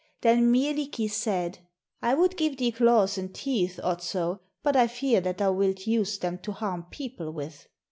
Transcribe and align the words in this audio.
Then 0.21 0.51
Mielikki 0.51 1.07
said: 1.07 1.59
"I 2.01 2.15
would 2.15 2.35
give 2.35 2.57
thee 2.57 2.71
claws 2.71 3.19
and 3.19 3.31
teeth, 3.35 3.79
Otso, 3.83 4.41
but 4.63 4.75
I 4.75 4.87
fear 4.87 5.21
that 5.21 5.37
thou 5.37 5.51
wilt 5.51 5.85
use 5.85 6.17
them 6.17 6.39
to 6.39 6.53
harm 6.53 6.87
people 6.89 7.31
with." 7.31 7.67